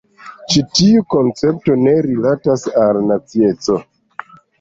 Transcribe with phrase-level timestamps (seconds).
[0.51, 3.77] Ĉi tiu koncepto ne rilatas al nacieco.